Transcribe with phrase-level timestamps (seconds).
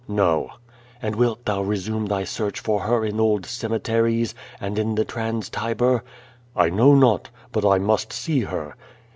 [0.07, 0.49] "No."
[0.99, 5.47] "And wilt thou resume thy search for her in old cemeteries and in the Trans
[5.47, 6.03] Tiber?"
[6.55, 7.29] "I know not.
[7.51, 8.75] But I must see her."